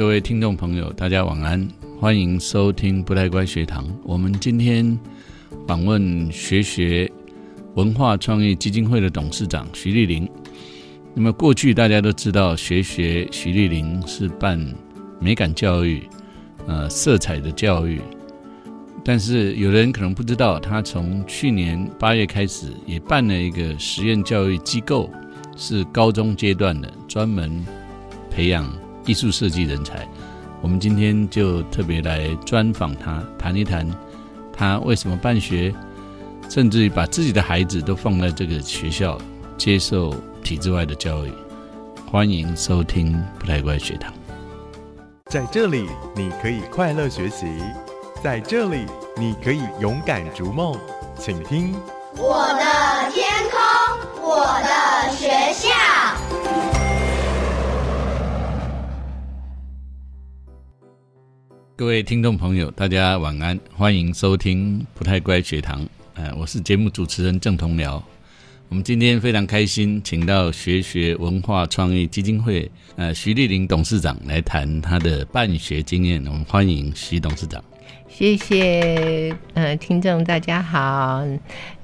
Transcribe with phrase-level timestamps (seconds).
[0.00, 1.68] 各位听众朋友，大家晚安，
[2.00, 3.86] 欢迎收听不太乖学堂。
[4.02, 4.98] 我们今天
[5.68, 7.12] 访问学学
[7.74, 10.26] 文化创意基金会的董事长徐丽玲。
[11.12, 14.58] 那么过去大家都知道，学学徐丽玲是办
[15.20, 16.08] 美感教育、
[16.66, 18.00] 呃色彩的教育，
[19.04, 25.10] 但是有人可能不知道，他从去年八月开始也办了一个实验教育机构，
[25.58, 27.62] 是高中阶段的，专门
[28.30, 28.66] 培养。
[29.06, 30.06] 艺术设计人才，
[30.60, 33.88] 我们今天就特别来专访他，谈一谈
[34.52, 35.74] 他为什么办学，
[36.48, 39.18] 甚至于把自己的孩子都放在这个学校
[39.56, 40.14] 接受
[40.44, 41.32] 体制外的教育。
[42.10, 44.12] 欢迎收听不太乖学堂。
[45.26, 47.46] 在这里，你可以快乐学习；
[48.22, 48.84] 在这里，
[49.16, 50.76] 你可以勇敢逐梦。
[51.18, 51.72] 请听
[52.16, 53.60] 我的天空，
[54.22, 55.69] 我的学校。
[61.80, 65.88] 各位听众朋友，大家晚安，欢迎收听不太乖学堂。
[66.12, 68.02] 呃，我是节目主持人郑同僚。
[68.68, 76.22] 我们今天非常开心，请到学学文化创意基金会呃徐丽玲董事长来谈他的办学经验。
[76.26, 77.64] 我们欢迎徐董事长。
[78.10, 81.24] 谢谢，呃，听众大家好，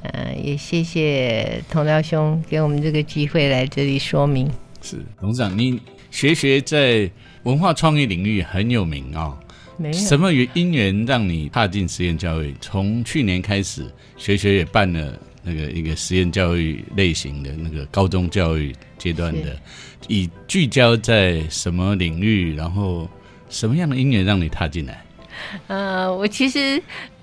[0.02, 4.46] 呃，也谢谢同僚兄给我们这个机会来这里说明。
[4.82, 7.10] 是董事长，你学学在
[7.44, 9.16] 文化创意领域很有名
[9.84, 9.92] 啊。
[9.92, 12.54] 什么因缘让你踏进实验教育？
[12.60, 13.84] 从去年开始，
[14.16, 19.56] 学学也办了那个一个实验教育类型的那个高中教育阶段的，
[20.08, 22.54] 以聚焦在什么领域？
[22.54, 23.08] 然后
[23.48, 25.04] 什么样的因缘让你踏进来？
[25.66, 26.82] 呃，我其实。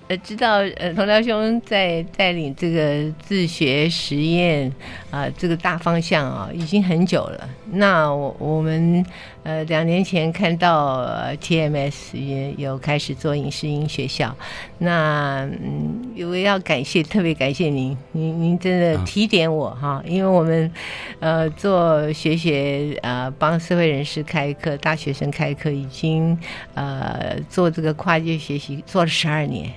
[0.10, 4.70] 呃，知道呃，同僚兄在带领这个自学实验
[5.10, 7.50] 啊，这个大方向啊，已经很久了。
[7.72, 9.06] 那我我们
[9.44, 11.06] 呃两年前看到
[11.42, 14.36] TMS 也有开始做影视音学校，
[14.78, 20.72] 那嗯，我要感谢，特别感谢您，您您真的提点我哈，因为我们
[21.20, 26.38] 呃做学学呃，帮社会人士开课，大学生开课，已经
[26.74, 29.70] 呃做这个跨界学习做了十二年。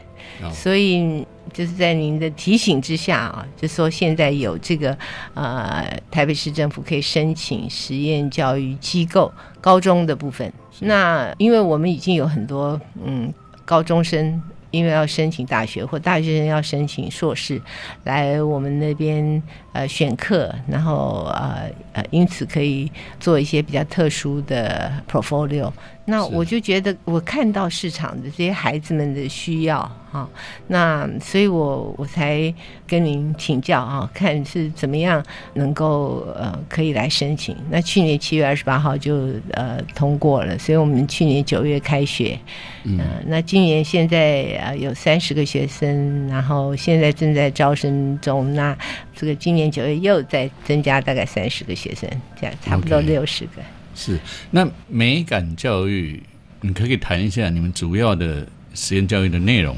[0.53, 4.97] 所以就是在您的提醒之下啊，就说现在有这个
[5.35, 10.53] 呃台北市政府可以申请实验教育机构高中的部分。
[10.81, 13.33] 那因为我们已经有很多嗯
[13.65, 14.43] 高中生。
[14.73, 17.59] 因为要申请大学或大学生要申请硕士，
[18.05, 19.43] 来我们那边
[19.77, 25.71] 呃选课，然后呃呃，因此可以做一些比较特殊的 portfolio。
[26.09, 29.81] 那我就觉得我看到市场的这些孩子们的需要
[30.13, 30.29] 哈，
[30.69, 32.55] 那所以我我才
[32.87, 35.21] 跟您请教啊，看是怎么样
[35.55, 37.57] 能够呃可以来申请。
[37.71, 42.39] 那去年七月二十八号就呃通过了，所以我们去年九月开学，
[42.85, 44.17] 嗯，那今年现在。
[44.61, 48.55] 呃，有三十个学生，然后现在正在招生中。
[48.55, 48.77] 那
[49.15, 52.09] 这个今年九月又再增加大概三十个学生，
[52.41, 53.63] 这样差不多六十个。
[53.95, 54.19] 是，
[54.51, 56.23] 那美感教育，
[56.61, 59.77] 你可以谈一下你们主要的实验教育的内容。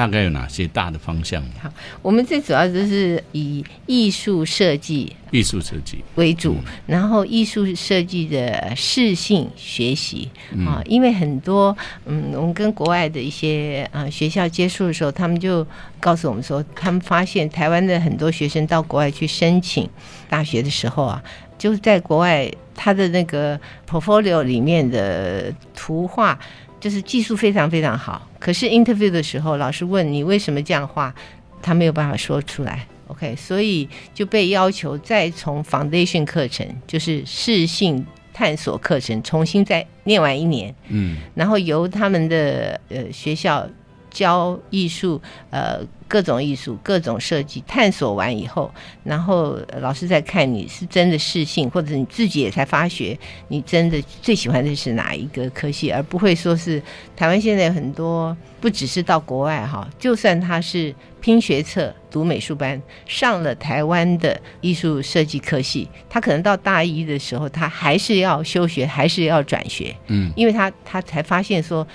[0.00, 1.42] 大概有哪些大的方向？
[1.62, 6.56] 好，我们最主要就是以艺术设计、艺术设计为主，
[6.86, 10.30] 然后艺术设计的适性学习
[10.66, 15.66] 啊，因为很多嗯，我们跟国外的一些啊学校接触的时候，他们就
[16.00, 19.86] 告诉我们说，他们发现台湾的很多学生到国外去申请
[20.30, 21.22] 大学的时候啊，
[21.58, 26.38] 就是在国外他的那个 portfolio 里面的图画。
[26.80, 31.14] 就是技术非常非常好，可是 interview 的时候，老师问你为什么这样画，
[31.60, 32.86] 他没有办法说出来。
[33.08, 40.74] OK，所以就被要求再从 foundation 课程，就是适性探索课程，重新再念完一年。
[40.88, 43.68] 嗯，然后由他们的呃学校
[44.10, 45.80] 教艺术，呃。
[46.10, 48.68] 各种艺术、各种设计探索完以后，
[49.04, 53.16] 然后老师在看你是真的适性，或者你自己也才发觉
[53.46, 56.82] 你真的最喜欢的是哪一个科系，而不会说是
[57.14, 71.86] 台湾现在很多不只是到国外哈，就算他是拼学测读美术班上了台湾的艺术设计科系，他可能到大一的时候，他还是要休学，还是要转学，嗯，因为他他才发现说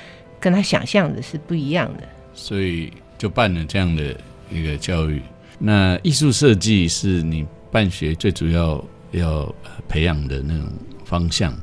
[0.45, 2.03] 跟他想象的是不一样的，
[2.33, 2.93] 所以。
[3.17, 4.13] 就办了这样的
[4.51, 5.21] 一个教育。
[5.57, 9.55] 那艺术设计是你办学最主要要
[9.87, 10.67] 培养的那种
[11.05, 11.57] 方向。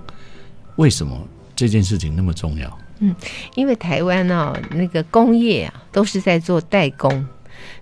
[0.77, 2.79] 为什么这件事情那么重要？
[3.01, 3.15] 嗯，
[3.55, 7.23] 因为台湾啊，那个工业啊都是在做代工，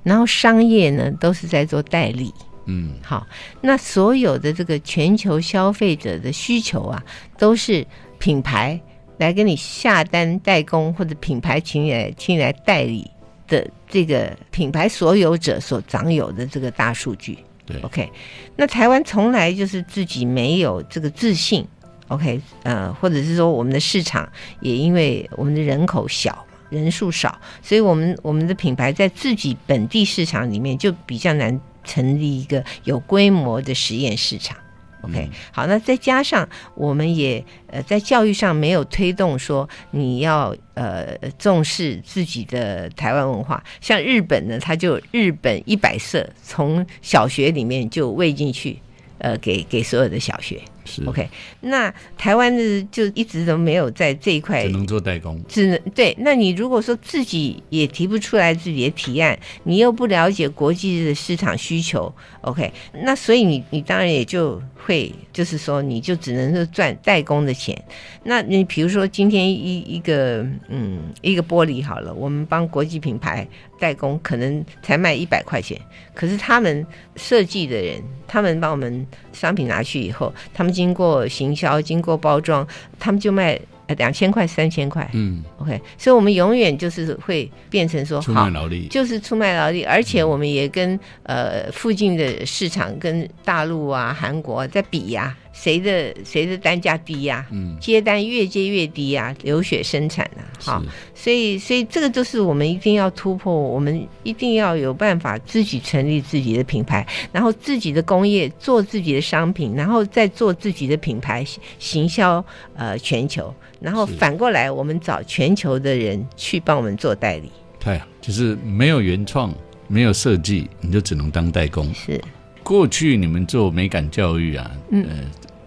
[0.03, 2.35] 然后商业呢都是在做代理。
[2.65, 3.25] 嗯，好，
[3.61, 7.01] 那所有的这个全球消费者的需求啊，
[7.39, 7.87] 都是
[8.19, 8.79] 品牌。
[9.21, 13.09] 来跟你下单代工或者品牌请你来请你来代理
[13.47, 17.39] 的这个品牌所有者所掌有的这个大数据。
[17.65, 18.11] 对，OK，
[18.57, 21.65] 那台湾从来就是自己没有这个自信
[22.09, 24.29] ，OK，呃，或者是说我们的市场
[24.61, 26.45] 也因为我们的人口小。
[26.71, 34.57] 人数少，所以我们我们的品牌在自己本地市场里面就比较难成立一个有规模的实验市场。
[35.03, 48.79] OK，、好，那再加上我们也呃在教育上没有推动说你要呃重视自己的台湾文化，像日本呢，它就日本一百色从小学里面就喂进去，
[49.19, 50.61] 呃，给给所有的小学。
[50.83, 51.29] 是 OK，
[51.61, 55.41] 那台湾的就一直都没有在这一块只能做代工。
[55.47, 62.73] 只能对，那你如果说自己也提不出来自己的提案，你又不了解国际的市场需求，OK，
[63.05, 67.81] 那所以你你当然也就会就是说你就只能是赚代工的钱。
[68.25, 73.47] 那你比如说今天一一个嗯一个玻璃好了，我们帮国际品牌
[73.79, 75.81] 代工，可能才卖一百块钱，
[76.15, 76.87] 可是他们
[77.17, 82.67] 设计的人，他们帮我们商品拿去以后，他们经过行销，经过包装，
[82.99, 83.59] 他们就卖
[83.95, 85.09] 两千块、三千块。
[85.13, 88.87] 嗯，OK，所以我们永远就是会变成说出好卖劳力。
[88.89, 100.83] 就是出卖劳力，而且我们也跟呃附近的市场跟大陆啊、韩国啊在比呀、谁的谁的单价低呀、嗯，接单越接越低呀、流血生产啊，好，
[101.15, 111.45] 所以所以这个就是我们一定要突破，我们一定要有办法自己成立自己的品牌，然后自己的工业做自己的商品，然后再做自己的品牌
[111.79, 112.43] 行销
[112.75, 119.53] 呃全球，然后反过来我们找全球的人去帮我们做代理，太好，就是没有原创，
[119.89, 121.93] 没有设计，你就只能当代工。
[121.93, 122.19] 是。
[122.63, 125.05] 过去你们做美感教育啊，嗯。
[125.09, 125.17] 呃，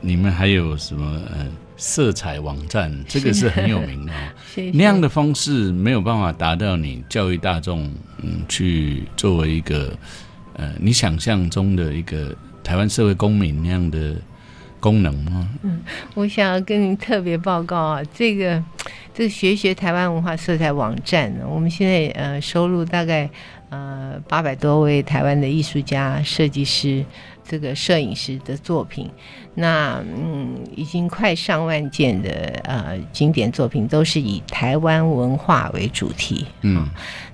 [0.06, 1.48] 你们还有什么呃
[1.78, 4.12] 色彩网站， 这个是很有名的
[4.74, 7.90] 那样的方式没有办法达到你教育大众，
[8.22, 9.92] 嗯，去作为一个
[10.58, 14.16] 呃你想象中的一个台湾社会公民那样的
[14.80, 15.50] 功能吗？
[15.64, 15.82] 嗯
[16.14, 18.62] 我想要跟您特别报告啊，这个
[19.14, 23.30] 这个学学台湾文化色彩网站呢，我们现在呃收录大概
[23.70, 27.04] 呃八百多位台湾的艺术家、设计师、
[27.44, 29.10] 这个摄影师的作品，
[29.56, 32.31] 那嗯已经快上万件的
[32.63, 36.45] 呃经典作品都是以台湾文化为主题。
[36.62, 36.88] 嗯，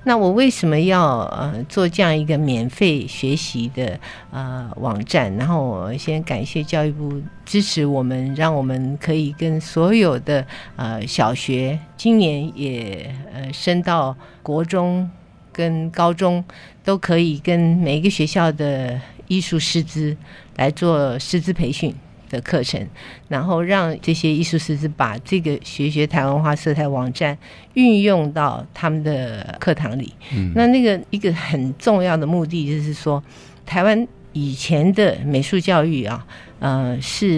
[0.03, 3.99] 那我为什么要呃做这样一个免费学习的
[4.31, 5.33] 呃网站？
[5.37, 10.45] 然后我先感谢教育部支持我们，让我们可以跟所有的
[10.75, 15.09] 呃小学，今年也呃升到国中
[15.51, 16.43] 跟高中，
[16.83, 20.17] 都可以跟每一个学校的艺术师资
[20.57, 21.95] 来做师资培训。
[22.31, 22.87] 的课程，
[23.27, 27.35] 然后让这些艺术师资把这个学学台湾文化色彩网站
[27.73, 30.13] 运用到他们的课堂里。
[30.31, 33.23] 嗯那那个一个很重要的目的就是说，
[33.65, 36.23] 台湾以前的美术教育啊，
[36.59, 37.35] 呃，是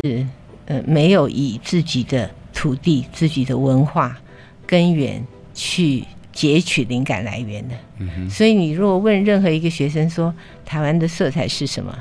[0.65, 4.19] 呃没有以自己的土地、自己的文化
[4.67, 7.75] 根源去截取灵感来源的。
[7.99, 10.33] 嗯所以你如果问任何一个学生说
[10.65, 11.97] 台湾的色彩是什么？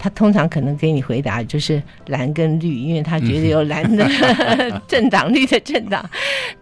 [0.00, 4.08] 他通常可能给你回答就是蓝跟绿，因为他觉得有蓝的
[4.86, 6.08] 政党、绿的政党，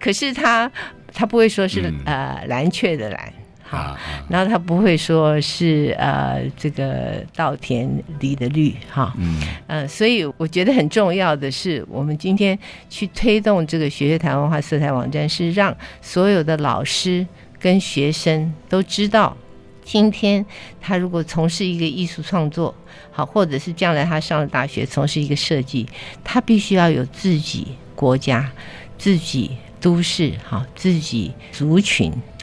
[0.01, 0.71] 可是他
[1.13, 3.31] 他不会说是、嗯呃蓝雀的蓝，
[3.69, 12.57] 好，然后他不会说是呃这个稻田里的绿，哈，嗯呃，所以我觉得很重要的是，我们今天
[12.89, 17.27] 去推动这个学学台湾文化色彩网站，是让所有的老师
[17.59, 19.37] 跟学生都知道，
[19.85, 20.47] 今天
[20.81, 22.73] 他如果从事一个艺术创作，
[23.11, 25.85] 好，或者是将来他上了大学从事一个设计，
[26.23, 28.49] 他必须要有自己国家、
[28.97, 32.36] 自己都市、好自己族群好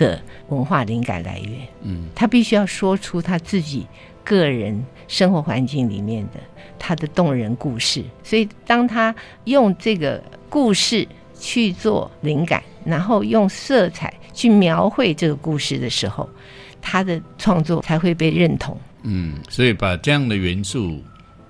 [0.00, 1.60] 的文化灵感来源。
[1.82, 3.86] 嗯，他必须要说出他自己
[4.24, 6.40] 个人生活环境里面的
[6.78, 8.02] 他的动人故事。
[8.24, 9.14] 所以，当他
[9.44, 11.06] 用这个故事
[11.38, 16.26] 去做灵感，然后用色彩去描绘这个故事的时候，
[16.80, 18.74] 他的创作才会被认同。
[19.02, 20.98] 嗯，所以把这样的元素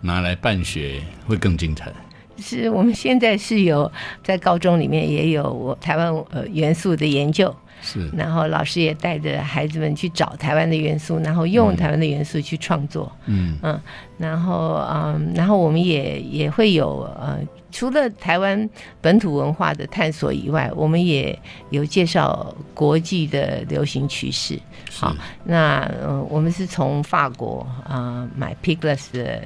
[0.00, 1.92] 拿来办学会更精彩。
[2.38, 3.90] 是我们现在是有
[4.24, 13.10] 在高中里面也有我台湾呃元素的研究，是，然后老师也带着孩子们去找台湾的元素，然后用台湾的元素去创作。
[13.26, 13.80] 嗯嗯，
[14.18, 17.38] 然后嗯，然后我们也也会有呃，
[17.70, 18.68] 除了台湾
[19.00, 21.36] 本土文化的探索以外，我们也
[21.70, 24.58] 有介绍国际的流行趋势。
[24.92, 29.40] 好，那呃，我们是从法国啊、呃、买 Pigless 的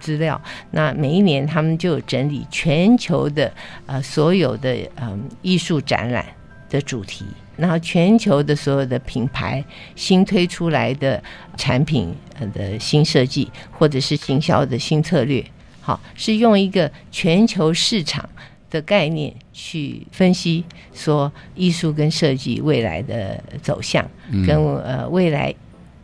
[0.00, 0.40] 资料，
[0.70, 3.50] 那每一年他们就有整理全球的
[3.86, 6.26] 呃所有的嗯、呃、艺术展览
[6.68, 7.24] 的主题。
[7.58, 9.62] 然后全球的所有的品牌
[9.96, 11.22] 新推出来的
[11.56, 12.14] 产品
[12.54, 15.44] 的新设计，或者是行销的新策略，
[15.80, 18.26] 好，是用一个全球市场
[18.70, 24.08] 的概念去分析，说艺术跟设计未来的走向，
[24.46, 25.52] 跟呃未来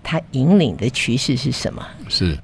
[0.02, 1.86] 它引领的趋势是什么？
[2.08, 2.36] 是。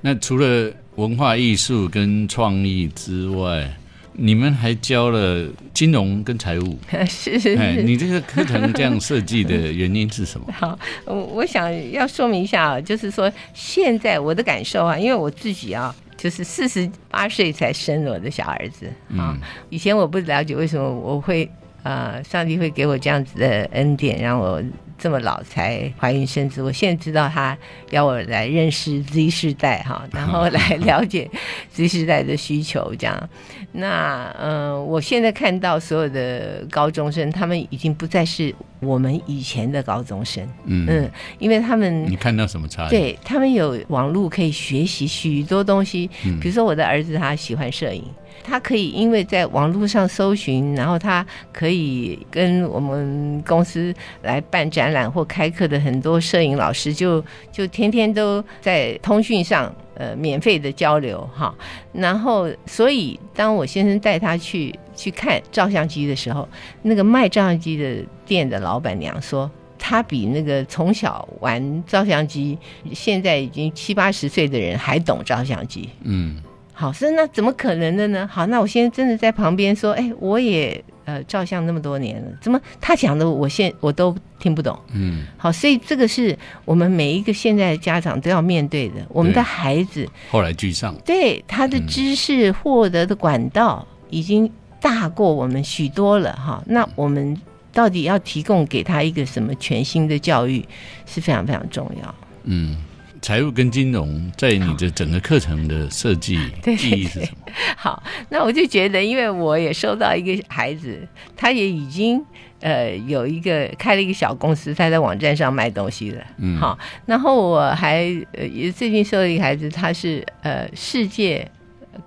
[0.00, 3.68] 那除了文化艺术跟创意之外，
[4.16, 6.78] 你们还教了金融跟财务，
[7.08, 7.82] 是是哎，是。
[7.82, 10.46] 你这个课程这样设计的原因是什么？
[10.54, 19.36] 好，我我想要说明一下啊，就是说现在我的感受啊，因为我自己啊，就是四十八岁才生了我的小儿子啊，
[19.68, 21.50] 以前我不了解为什么我会
[21.84, 24.60] 呃，上帝会给我这样子的恩典，让我
[24.96, 26.62] 这么老才怀孕生子。
[26.62, 27.56] 我现在知道他
[27.90, 31.30] 要我来认识 Z 世代哈， 然后来了解
[31.72, 33.28] Z 世代的需求这样。
[33.72, 48.04] 那呃，我现在看到所有的高中生，他们已经不再是我们以前的高中生，嗯嗯，因为他们你看到什么差异？，对他们有网络可以学习许多东西，嗯比如说我的儿子他喜欢摄影，
[48.44, 61.52] 他可以因为在网络上搜寻，然后他可以跟我们公司来办展览或开课的很多摄影老师就就天天都在通讯上呃免费的交流哈，
[61.92, 66.46] 然后所以当我先生带他去去看照相机的时候，
[66.82, 69.50] 那个卖照相机的店的老板娘说。
[69.86, 72.56] 他比那个从小玩照相机，
[72.94, 75.90] 现在已经七八十岁的人还懂照相机。
[76.04, 76.42] 嗯
[76.76, 78.28] 好，是那怎么可能的呢？
[78.30, 84.76] 好，那我现在真的在旁边说，哎，我也呃照相那么多年了，怎么他讲的我现我都听不懂？
[84.92, 88.96] 嗯，好，所以这个是我们每一个现在的家长都要面对的。
[89.08, 94.50] 我们的孩子后来居上，对他的知识获得的管道已经
[94.80, 96.62] 大过我们许多了哈。
[96.66, 97.40] 那我们
[97.72, 100.66] 到底要提供给他一个什么全新的教育，
[101.06, 102.14] 是非常非常重要。
[102.44, 102.76] 嗯，
[103.24, 107.52] 财务跟金融在你的整个课程的设计 对意义是什么？
[107.74, 112.22] 好，那我就觉得，因为我也收到一个孩子，他也已经
[112.60, 116.22] 呃有一个开了一个小公司，他在网站上卖东西了。
[116.36, 121.50] 嗯好，然后我还呃也最近收了一个孩子，他是呃世界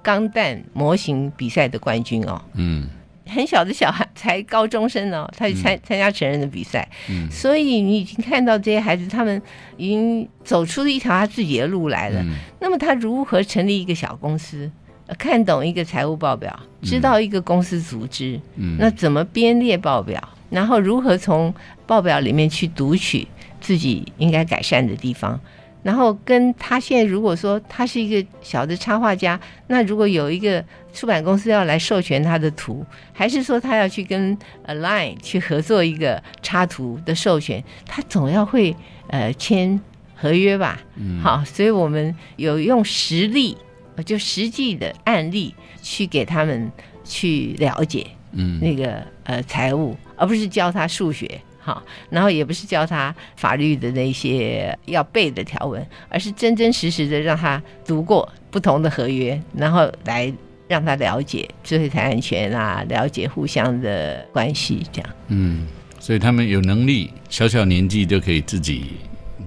[0.03, 2.39] 钢弹模型比赛的冠军哦。
[2.53, 2.87] 嗯
[3.27, 9.41] 很小的小孩，才高中生哦，他去参参加成人的比赛，嗯所以你已经看到这些孩子，他们
[9.77, 12.21] 已经走出了一条他自己的路来了。
[12.21, 14.69] 嗯那么他如何成立一个小公司？
[15.07, 20.21] 呃看懂一个财务报表，知道一个公司组织，嗯，那怎么编列报表？
[20.49, 21.53] 然后如何从
[21.85, 23.25] 报表里面去读取
[23.61, 25.39] 自己应该改善的地方？
[25.83, 38.75] 然后跟他现在如果说他是一个小的插画家，那如果有一个出版公司要来授权他的图，还是说他要去跟 Align 去合作一个插图的授权，他总要会
[39.07, 39.79] 呃签
[40.15, 40.81] 合约吧？
[40.95, 43.55] 嗯好，所以我们有用实例，
[43.95, 46.71] 呃就实际的案例去给他们
[47.05, 51.39] 去了解嗯那个呃财务，而不是教他数学。
[51.67, 60.33] 好，然后也不是教他法律的那些要背的条文，而是真真实实的让他读过不同的合约，然后来
[60.69, 65.09] 让他了解智慧财产权啊，了解互相的关系，这样。
[65.27, 65.67] 嗯，
[65.99, 68.93] 所以他们有能力，小小年纪就可以自己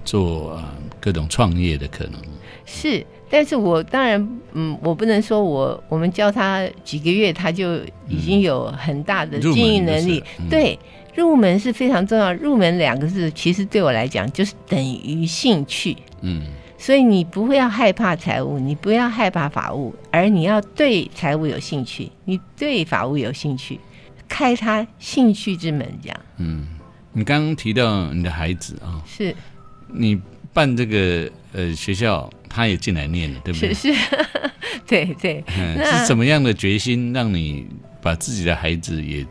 [0.05, 2.21] 做啊各种创业的可能。
[2.67, 10.77] 是，但是我当然，嗯，我不能说我我们教他几个月，他就已经有很大的经营能力对，
[11.15, 12.33] 入门是非常重要。
[12.33, 15.95] 入门两个字，其实对我来讲就是等于兴趣。
[16.21, 16.43] 嗯
[16.77, 23.79] 所以你不会要害怕财务，你不要害怕法务，而你要对财务有兴趣，你对法务有兴趣，
[24.27, 26.67] 开他兴趣之门，这样嗯，
[27.13, 29.35] 你刚刚提到你的孩子啊，是
[29.93, 30.19] 你
[30.51, 33.93] 办这个呃学校，他也进来念了，对不对是？
[33.93, 33.99] 是，
[34.87, 35.43] 对对。
[35.59, 37.67] 嗯，那是什么样的决心让你
[38.01, 39.23] 把自己的孩子也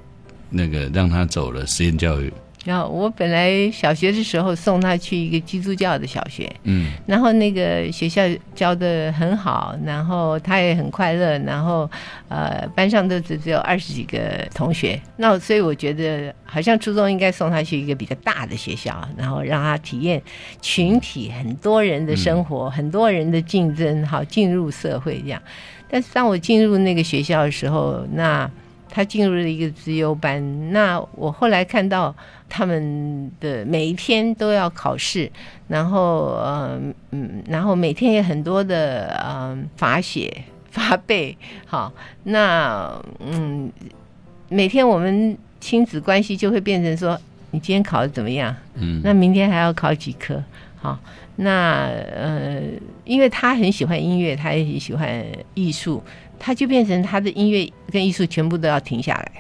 [0.51, 2.33] 那个让他走了实验教育？
[2.67, 8.21] 然后我本来小学的时候送他去一个基督教的小学，嗯然后那个学校
[8.55, 11.91] 教的很好，然后他也很快乐，然后
[12.29, 20.21] 呃班上都只只有二十几个同学，那所以我觉得好像初中应该送他去一个比较大的学校，然后让他体验
[20.61, 25.41] 群体很多人的生活，很多人的竞争，好进入社会这样。
[25.89, 28.49] 但是当我进入那个学校的时候，那
[28.91, 32.15] 他进入了一个资优班，那我后来看到
[32.49, 35.31] 他们的每一天都要考试，
[35.69, 36.79] 然后呃
[37.13, 41.93] 嗯，然后每天也很多的嗯罚写罚背，好，
[42.25, 43.71] 那嗯
[44.49, 47.19] 每天我们亲子关系就会变成说，
[47.53, 48.55] 你今天考的怎么样？
[48.75, 50.43] 嗯那明天还要考几科？
[50.83, 50.99] 好，
[51.37, 52.63] 那呃，
[53.05, 56.03] 因为他很喜欢音乐，他也很喜欢艺术，
[56.41, 59.33] 他就变成他的音乐跟艺术全部都要停下来。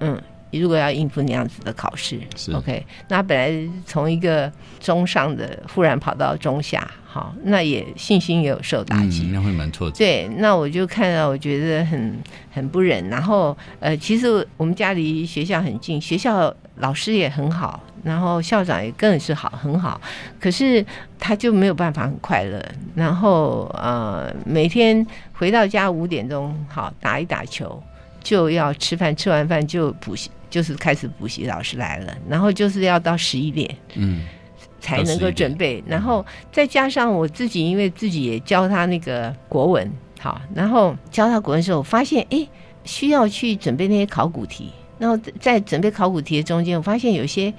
[0.00, 9.22] 嗯，如果要应付那样子的考试是，OK，那本来从一个中上的忽然跑到中下，好，那也信心也有受打击。
[9.26, 9.96] 嗯，那会蛮挫折。
[9.98, 12.18] 对，那我就看到，我觉得很
[12.50, 13.08] 很不忍。
[13.08, 20.00] 然后，呃，其实我们家离学校很近，学校老师也很好，然后校长也更是好，很好。
[20.40, 20.84] 可是
[21.18, 22.60] 他就没有办法很快乐。
[22.94, 27.82] 然后，呃，每天回到家五点钟，好打一打球，
[28.22, 33.74] 就要吃饭，吃完饭就补习，就是开始补习，老师来了，然后就是要到十一点。
[33.94, 34.22] 嗯
[34.82, 42.48] 才能够准备，然后再加上我自己，因为自己也教他那个国文，好，然后教他国文的时候，我发现哎，
[42.82, 47.52] 需要去准备那些考古题，然后在准备考古题的中间，我发现有些，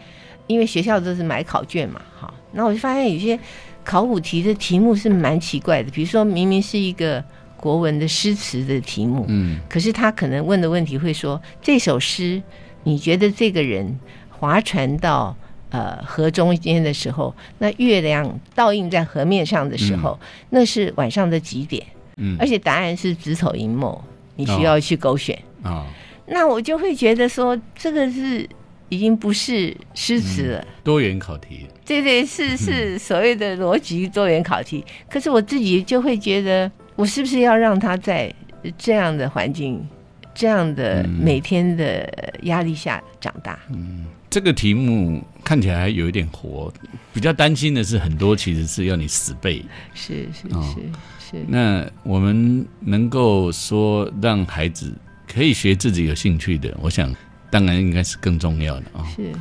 [0.45, 3.38] 因为学校都是买考卷嘛，哈，那我就发现有些
[3.83, 7.21] 考古题的题目是蛮奇怪的，比如说明明是一个
[7.57, 9.60] 国文的诗词的题目，嗯。
[9.67, 12.41] 可是他可能问的问题会说：这首诗，
[12.83, 15.36] 你觉得这个人划船到
[15.71, 20.19] 呃河中间的时候，那月亮倒映在河面上的时候，
[20.51, 21.83] 那是晚上的几点？
[22.17, 22.38] 嗯。
[22.39, 24.03] 而且答案是子丑寅卯，
[24.36, 25.38] 你需要去勾选。
[25.63, 25.86] 啊，
[26.28, 28.48] 那我就会觉得说，这个是
[28.90, 30.68] 已经不是诗词了。
[30.84, 31.66] 多元考题。
[31.86, 34.84] 对对，是是所谓的逻辑多元考题。
[35.10, 38.34] 可是我自己就会觉得，我是不是要让他在
[38.78, 39.86] 这样的环境、
[40.34, 42.10] 这样的每天的
[42.44, 43.60] 压力下长大？
[43.70, 46.72] 嗯这个题目看起来还有一点活，
[47.13, 49.62] 比较担心的是很多其实是要你死背。
[49.94, 50.75] 是是哦
[51.20, 54.94] 是是，那我们能够说让孩子
[55.32, 57.16] 可以学自己有兴趣的，我想
[57.50, 59.32] 当然应该是更重要的啊、是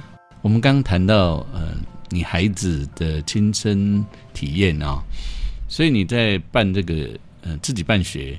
[0.41, 1.75] 我们刚刚谈到呃，
[2.11, 5.03] 你孩子的亲身体验啊、
[5.69, 7.11] 所以你在办这个
[7.43, 8.39] 呃自己办学，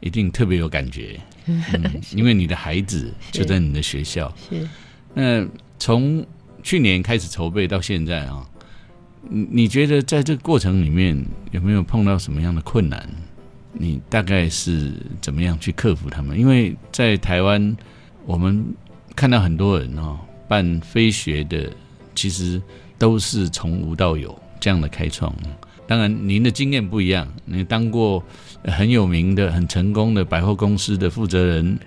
[0.00, 4.32] 一定特别有感觉， 嗯、因为你的孩子就在你的学校。
[4.48, 4.68] 是。
[5.12, 5.46] 那
[5.78, 6.24] 从
[6.62, 8.48] 去年开始筹备到现在啊，
[9.28, 13.08] 你你觉得在这个过程里面有没有碰到什么样的困难？
[13.72, 16.38] 你大概是怎么样去克服他们？
[16.38, 17.76] 因为在台湾，
[18.26, 18.64] 我们
[19.16, 21.72] 看到很多人哦，办非学的，
[22.14, 22.60] 其实
[22.98, 25.34] 都是从无到有这样的开创。
[25.86, 28.22] 当然，您的经验不一样，你当过
[28.64, 31.78] 很有名的、很成功的百货公司的负责人，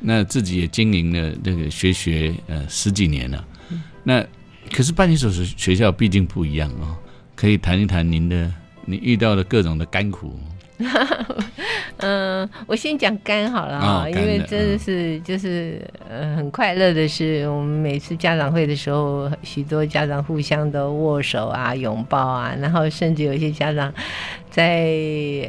[0.00, 3.44] 那自己也经营了这个学学呃十几年了。
[4.02, 4.24] 那
[4.72, 6.96] 可是办一所学学校毕竟不一样哦，
[7.34, 8.52] 可以谈一谈您的
[8.84, 10.38] 你遇到的各种的甘苦。
[11.98, 23.92] 嗯，我先讲肝好了啊、哦因为真的是就是呃很快乐的是，我们每次家长会的时候，许多家长互相都握手啊、拥抱啊，然后甚至有一些家长
[24.50, 24.86] 在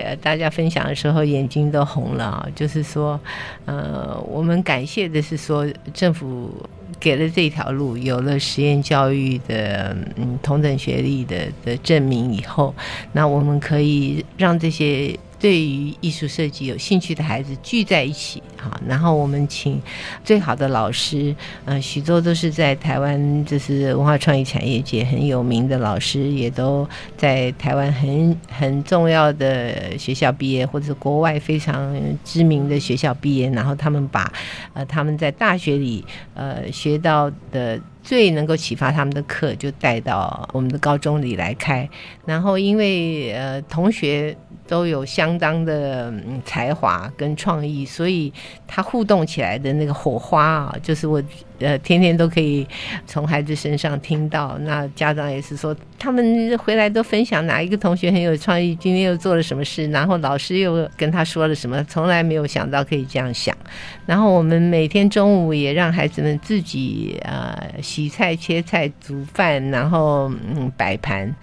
[0.04, 3.20] 呃大家分享的时候眼睛都红了啊，就是说，
[3.66, 6.52] 呃，我们感谢的是说政府。
[7.00, 12.74] 给了这条路，有了实验教育的嗯同等学历的的证明以后，
[13.14, 19.82] 那我们可以让这些对于艺术设计有兴趣的孩子聚在一起，好，然后我们请
[20.24, 21.34] 最好的老师，
[21.66, 34.32] 呃，许多都是在台湾就是文化创意产业界很有名的老师，也都在台湾很很重要的学校毕业，或者是国外非常知名的学校毕业，然后他们把
[34.74, 37.80] 呃他们在大学里呃学到的。
[38.02, 41.88] 最能够启发他们的课，就带到我们的高中里来开。
[42.26, 44.36] 然后，因为呃同学
[44.70, 48.32] 都有相当的嗯才华跟创意，所以
[48.68, 51.22] 他互动起来的那个火花啊，就是我
[51.58, 52.68] 呃天天都可以
[53.08, 54.56] 从孩子身上听到。
[54.60, 63.58] 那家长也是说，他们回来都分享哪一个同学很有创意，今天又做了什么事，然后老师又跟他说了什么，从来没有想到可以这样想。
[64.06, 71.36] 然后我们每天中午也让孩子们自己呃洗菜、切菜、煮饭，然后嗯摆盘。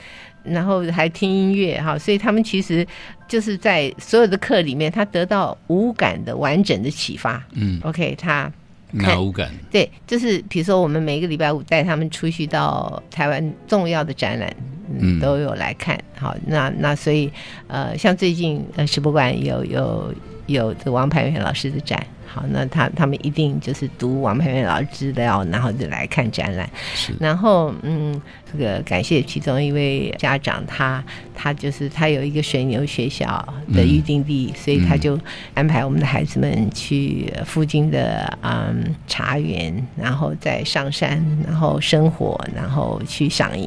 [0.48, 2.87] 然后还听音乐哈，所以他们其实
[3.28, 7.42] 就是在所有的课里面，他得到五感的完整的启发。
[7.52, 8.50] 嗯，OK，他
[8.92, 9.50] 哪无感？
[9.70, 14.54] 对，就是比如说我们每个礼拜五带他们出去到台湾重要的展览，
[14.88, 15.98] 嗯嗯，都有来看。
[16.16, 17.30] 好，那那所以
[17.66, 20.14] 呃，像最近呃世博馆有有
[20.46, 22.06] 有这王培元老师的展。
[22.37, 26.68] 好，那他他们一定就是读王培元老师资料，然后就来看展览。
[26.94, 28.20] 是然后嗯，
[28.53, 31.03] 这个感谢其中一位家长，他
[31.35, 33.27] 他就是他有一个水牛学校
[33.72, 35.18] 的预定地，所以他就
[35.55, 43.66] 安排我们的孩子们去附近的嗯茶园，然后再上山，然后生火，然后去赏萤。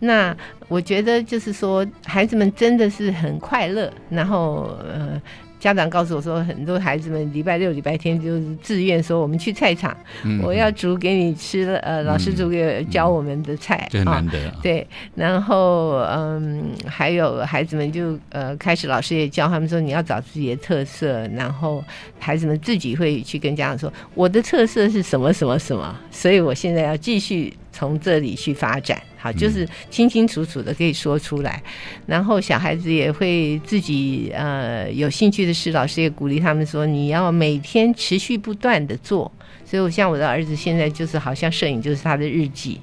[0.00, 0.36] 那
[0.68, 5.18] 我觉得就是说，孩子们真的是很快乐，然后呃。
[5.64, 14.54] 家长告诉我说，很多孩子们礼拜六、礼拜天就是自愿说，我们去菜场，嗯我要煮给你吃了，呃，老师煮给教我们的菜这很啊难得啊。
[14.62, 21.82] 对，然后嗯，还有孩子们就呃开始老师也教他们说你要找自己的特色，然后
[22.18, 29.02] 孩子们自己会去跟家长说我的特色是什么什么什么，所以我现在要继续从这里去发展。
[29.18, 31.62] 好，就是清清楚楚的可以说出来，
[32.06, 39.32] 然后小孩子也会自己呃有兴趣的事，老师也鼓励他们说你要每天持续不断的做。
[39.64, 42.78] 所以，我像我的儿子现在就是好像摄影就是他的日记，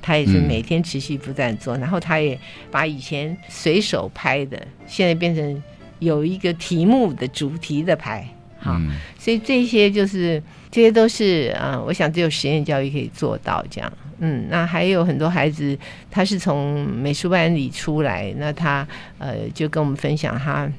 [0.00, 2.38] 他也是嗯每天持续不断做，然后他也
[2.70, 5.62] 把以前随手拍的，现在变成
[5.98, 8.26] 有一个题目的主题的拍，
[8.58, 13.92] 好，嗯所以这些就是这些都是啊、呃我想只有实验教育可以做到这样。
[14.24, 15.76] 嗯，那还有很多孩子，
[16.08, 18.86] 他是从美术班里出来，那他
[19.18, 20.70] 呃就跟我们分享他。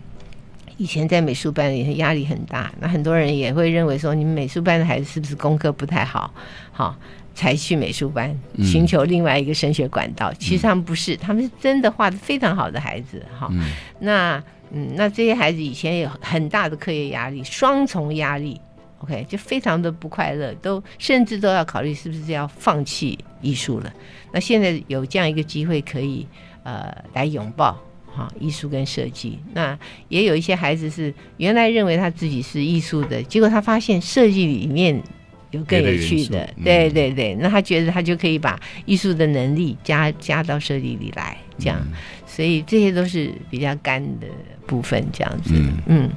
[0.77, 6.33] 以前在美术班里压力很大，那很多人也会认为说，你们美术班的孩子是不是功课不太好？
[6.71, 6.97] 好，
[7.35, 10.33] 才去美术班嗯寻求另外一个升学管道。
[10.33, 13.21] 其实他们不是，他们是真的画的非常好的孩子。
[13.37, 18.59] 哈，嗯那嗯，那这些孩子以前有很大的课业压力，双重压力
[19.03, 23.93] ，OK，就非常的不快乐，都甚至都要考虑是不是要放弃艺术了。
[24.31, 26.25] 那现在有这样一个机会可以
[26.63, 27.79] 呃来拥抱。
[28.15, 29.75] 哈，艺术跟设计，那
[30.07, 35.01] 也有一些孩子是原来认为他自己是艺术的，结果他发现设计里面
[35.49, 41.81] 有更有趣的对嗯对对，那他觉得他就可以把艺术的能力加加到设计里来，这样，
[42.27, 44.27] 所以这些都是比较干的
[44.67, 46.09] 部分，这样子，嗯嗯。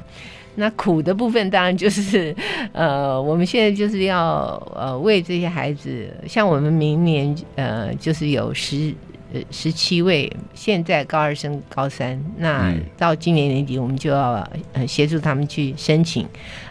[0.57, 2.35] 那苦的部分当然就是，
[2.73, 8.93] 呃，我们现在就是要呃为这些孩子，像我们明年呃就是有十
[9.33, 16.27] 呃十七位，现在高二升高三，那嗯到今年年底我们就要呃协助他们去申请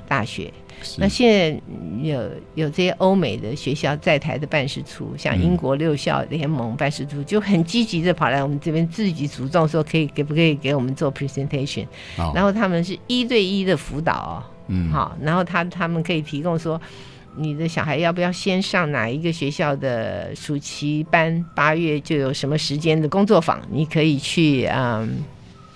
[0.08, 0.52] 大学。
[0.86, 1.60] 是那现在
[2.02, 16.80] 有有这些欧美的学校在台的办事处，像英国六校联盟办事处，就很积极的跑来我们这边自己主动说可以给不可以给我们做 presentation，好然后他们是一对一的辅导哦，嗯好，然后他他们可以提供说，
[17.36, 21.44] 你的小孩要不要先上哪一个学校的暑期班？
[21.56, 25.24] 八月就有什么时间的工作坊，你可以去嗯。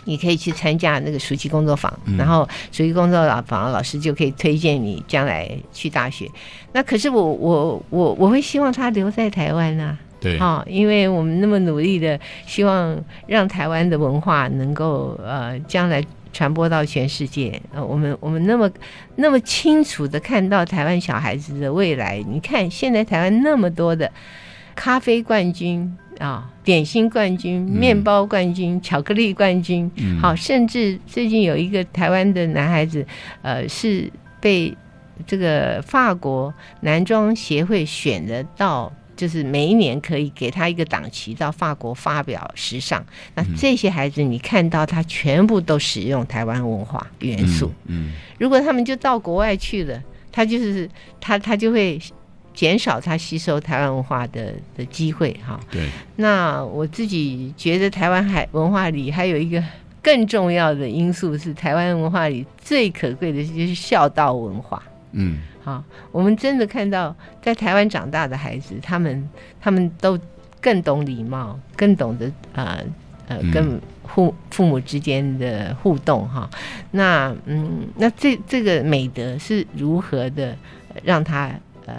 [0.10, 6.28] 你可以去参加那个暑期工作坊，嗯然后暑期工作坊老师就可以推荐你将来去大学。
[6.74, 18.70] 那可是我我我我会希望他留在台湾啊，对，好、因为我们那么努力的希望让台湾的文化能够呃将来传播到全世界，呃，我们我们那么
[19.16, 22.24] 那么清楚的看到台湾小孩子的未来。
[22.28, 24.12] 你看现在台湾那么多的
[24.76, 33.04] 咖啡冠军啊、点心冠军、面包冠军、巧克力冠军，嗯好，甚至最近有一个台湾的男孩子，
[33.42, 34.76] 呃，是被
[35.26, 43.04] 这个法国男装协会选的到，就是每一年可以给他一个档期到法国发表时尚。
[43.36, 47.72] 那这些孩子，你看到他全部都使用台湾文化元素。
[47.86, 50.02] 嗯如果他们就到国外去了，
[50.32, 52.00] 他就是他他就会
[52.60, 55.58] 减少他吸收台湾文化的的机会哈。
[55.72, 59.64] 对，那我自己觉得台湾海文化里还有一个
[60.04, 64.84] 更重要的因素是台湾文化里最可贵的就是孝道文化。
[65.14, 69.30] 嗯好，我们真的看到在台湾长大的孩子，他们
[69.62, 70.20] 他们都
[70.60, 72.84] 更懂礼貌，更懂得呃
[73.30, 76.50] 呃嗯跟父父母之间的互动哈。
[76.92, 80.58] 那嗯，那这这个美德是如何的
[81.04, 81.52] 让他
[81.86, 81.94] 呃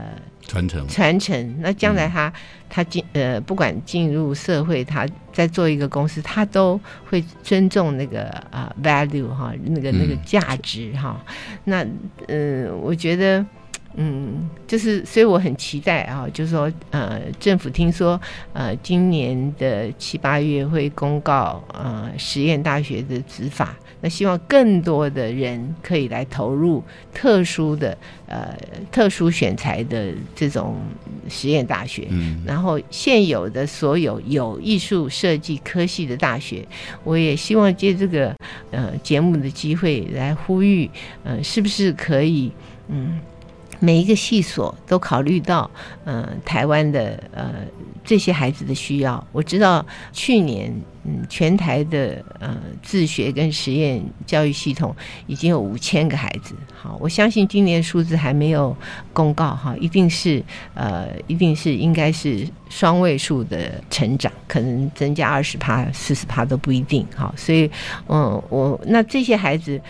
[0.50, 1.56] 传承，传承？
[1.60, 2.32] 那将来他、
[2.68, 11.24] 他进呃不管进入社会，他在做一个公司，他都会尊重那个啊、value 哈，那个那个嗯价值哈。
[11.62, 11.86] 那
[12.26, 13.46] 呃，我觉得。
[13.96, 18.18] 嗯，就是，所以我很期待啊，就是说，呃，政府听说，
[18.52, 28.56] 呃，今年的七八月会公告呃实验大学的执法，那希望更多的人可以来投入特殊的呃
[28.92, 30.76] 特殊选材的这种
[31.28, 32.06] 实验大学。
[32.10, 36.64] 嗯然后现有的所有有艺术设计科系的大学，
[37.02, 38.32] 我也希望借这个
[38.70, 40.88] 呃节目的机会来呼吁，
[41.24, 42.52] 呃，是不是可以
[42.88, 43.18] 嗯。
[43.80, 45.68] 每一个系所都考虑到，
[46.04, 47.54] 呃，台湾的呃
[48.04, 49.26] 这些孩子的需要。
[49.32, 50.70] 我知道去年，
[51.04, 54.94] 嗯，全台的呃自学跟实验教育系统
[55.26, 56.54] 已经有五千个孩子。
[56.74, 58.76] 好，我相信今年数字还没有
[59.14, 60.42] 公告哈，一定是
[60.74, 67.06] 呃，一定是应该是双位数的成长，可能增加二十趴、四十趴都不一定。
[67.16, 67.70] 好，所以
[68.08, 69.80] 嗯，我那这些孩子。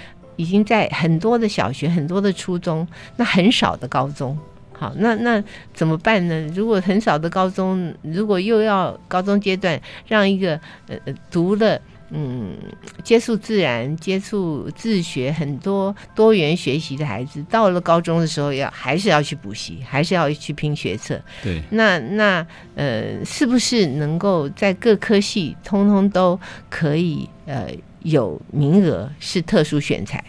[0.40, 4.36] 已经在很多的小学、很多的初中，那很少的高中。
[4.72, 6.50] 好，那那怎么办呢？
[6.54, 11.78] 如果很少的高中，如果又要高中阶段让一个呃呃读了
[12.12, 12.56] 嗯
[13.04, 21.20] 接触自然、接触自学很多多元学习的孩子，到了高中的时候要还是要去补习，还是要去拼学测。
[21.42, 27.68] 对，那那呃，是不是能够在各科系通通都可以呃
[28.02, 30.22] 有名额是特殊选材？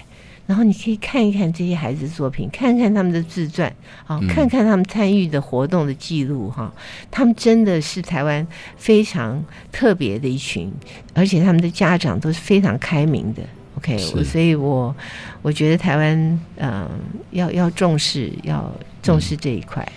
[0.48, 3.74] 然后你可以看一看这些孩子的作品，看看他们的自传，
[4.06, 6.74] 啊，嗯看看他们参与的活动的记录，哈，
[7.10, 10.70] 他们真的是台湾非常特别的一群，
[11.14, 13.42] 而且他们的家长都是非常开明的。
[13.78, 14.94] OK，我所以我
[15.42, 16.18] 我觉得台湾
[16.58, 16.92] 嗯、呃
[17.30, 18.70] 要要重视要
[19.02, 19.88] 重视这一块。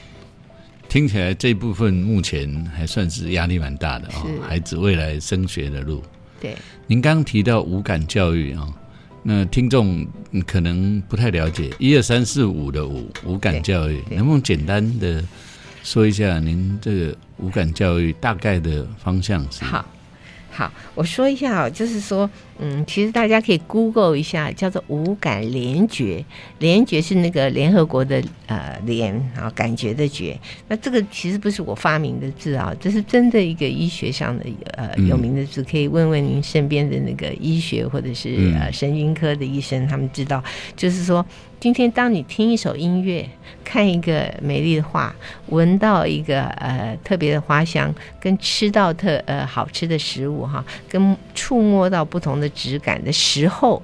[0.88, 6.00] 听起来这部分目前还算是压力蛮大的哦，孩子未来升学的路。
[6.44, 6.54] 对，
[6.86, 8.68] 您刚刚提到五感教育啊、
[9.22, 15.24] 那听众嗯可能不太了解一二三四五的五五感教育，能不能简单的
[15.82, 19.64] 说一下您这个五感教育大概的方向是？
[19.64, 19.82] 好，
[20.56, 26.24] 好，我说一下哦，就是说，嗯，其实大家可以 Google 一下，叫做五感联觉，
[26.60, 30.38] 联觉是那个联合国的呃联啊，感觉的觉。
[30.68, 34.44] 那这个其实不是我发明的字啊，这是真的一个医学上的
[34.76, 40.40] 呃嗯有名的字，可以问问您身边的那个医学或者是嗯呃神经科的医生，他们知道，
[40.76, 41.26] 就是说，
[41.64, 43.26] 今天当你听一首音乐，
[43.64, 45.10] 看一个美丽的画，
[45.46, 53.82] 闻到一个呃特别的花香，跟吃到特呃好吃的食物哈，跟触摸到不同的质感的时候，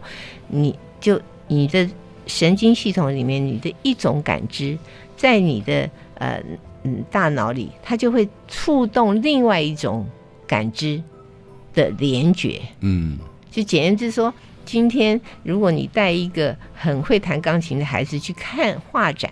[0.48, 1.88] 你就你的
[2.26, 4.76] 神经系统里面，你的一种感知，
[5.16, 6.38] 在你的呃
[6.82, 10.06] 嗯大脑里，它就会触动另外一种
[10.46, 11.02] 感知
[11.72, 12.60] 的联觉。
[12.80, 13.18] 嗯
[13.50, 14.32] 就简言之说，
[14.64, 19.30] 今天如果你带一个很会弹钢琴的孩子去看画展，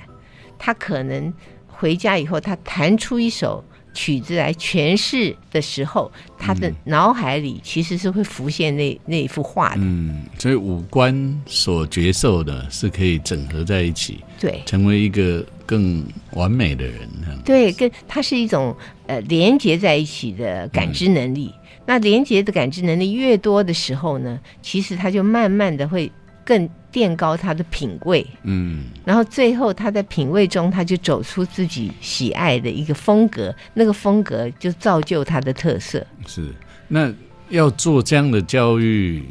[0.58, 1.32] 他可能
[1.66, 3.64] 回家以后，他弹出一首
[3.94, 9.80] 曲子来诠释的时候，他的脑海里其实是会浮现那那一幅画的。
[9.80, 17.08] 嗯，所以五官所觉受的是可以整合在一起，对成为一个更完美的人。
[17.44, 21.52] 对，跟它是一种呃连接在一起的感知能力。
[21.88, 26.12] 那连接的感知能力越多的时候呢，其实他就慢慢的会
[26.44, 28.26] 更垫高他的品味。
[28.42, 36.06] 嗯然后最后他在品味中，他就走出自己喜爱的一个风格，那个风格就造就他的特色。
[36.26, 36.54] 是。
[36.88, 37.10] 那
[37.48, 39.24] 要做这样的教育，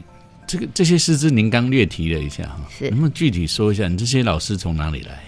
[0.48, 5.22] 这个这些师资您刚略提了一下哈，是能不能具体说一下，你这些老师从哪里来？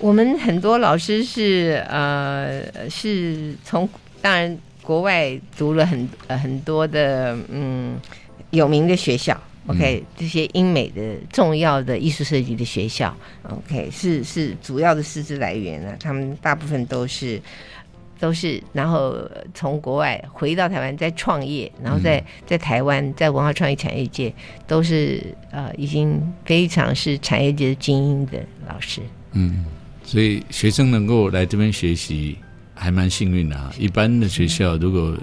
[0.00, 3.88] 我们很多老师是呃是从
[4.20, 7.98] 当然国外读了很呃很多的嗯
[8.50, 9.36] 有名的学校。
[9.66, 17.40] OK，、这些英美的重要的艺术设计的学校，OK 是是主要的师资来源呢、他们大部分都是
[18.20, 24.30] 都是，然后呃从国外回到台湾再创业，然后在、在台湾在文化创意产业界
[24.66, 29.00] 都是呃已经非常是产业界的精英的老师。
[29.32, 29.64] 嗯，
[30.04, 32.36] 所以学生能够来这边学习，
[32.74, 33.72] 还蛮幸运的啊。
[33.78, 35.16] 一般的学校如果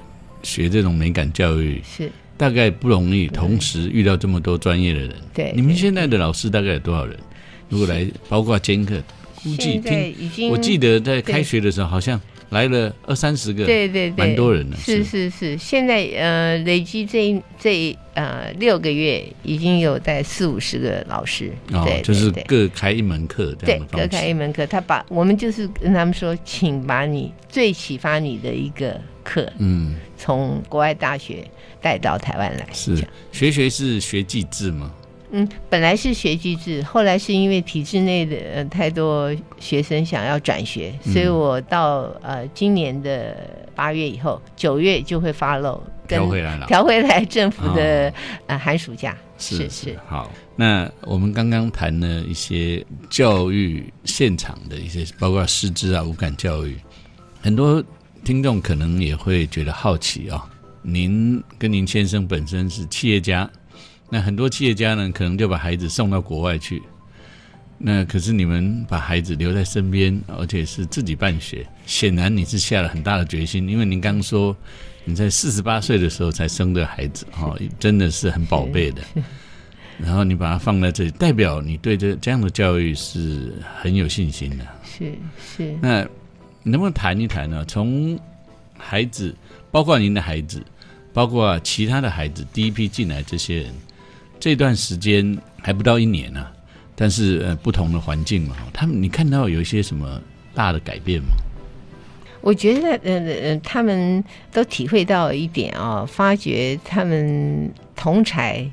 [0.44, 5.16] 学这种美感教育，是大概不容易，同时遇到这么多专业的人。
[5.34, 7.18] 对你们现在的老师大概有多少人？
[7.70, 9.02] 如果来包括兼课，
[9.44, 12.20] 估计听，我记得在对开学的时候好像
[12.52, 15.30] 来了二三十个，对对对，蛮多人的是是。
[15.30, 24.34] 是是，现在呃累积这一这一呃六个月已经有在四五十个老师，哦对，就是各开一门课这对各开一。
[24.34, 31.46] 门课，他把我们就是跟他们说，请把你最启发你的一个课嗯，从国外大学
[31.82, 32.98] 带到台湾来，是。
[33.32, 34.92] 学学是学技制吗？
[35.32, 41.14] 嗯，本来是学机制，后来是因为体制内的呃太多学生想要转学，嗯。
[41.14, 43.36] 所以我到呃今年的
[43.74, 46.68] 八月以后，九月就会发漏跟调回来了。
[46.68, 48.14] 调回来政府的、哦。
[48.48, 50.30] 呃寒暑假，是是是好。
[50.58, 56.78] 那我们刚刚谈了一些教育现场的一些，包括师资啊、无感教育，
[57.42, 57.84] 很多
[58.24, 60.46] 听众可能也会觉得好奇啊、
[60.84, 63.50] 您跟您先生本身是企业家，
[64.12, 66.84] 那很多企业家呢，可能就把孩子送到国外去。
[67.78, 74.56] 那可是你们把孩子留在身边，而且是自己办学，显然你是下了很大的决心，因为您刚说
[75.06, 79.02] 你在四十八岁的时候才生的孩子，哈、真的是很宝贝的。
[79.98, 84.68] 然后你把它放在这里，代表你对这这样的教育是很有信心的。
[84.84, 86.06] 是是那
[86.64, 87.64] 能不能谈一谈呢？
[87.66, 88.20] 从
[88.78, 89.36] 孩子，
[89.72, 90.62] 包括您的孩子，
[91.14, 93.74] 包括其他的孩子，第一批进来这些人，
[94.42, 96.52] 这段时间还不到一年啊，
[96.96, 100.20] 但是呃，不同的环境嘛，他们你看到有一些什么
[100.56, 101.30] 大的改变吗？
[102.42, 108.68] 我觉得呃呃他们都体会到一点啊、发觉他们同才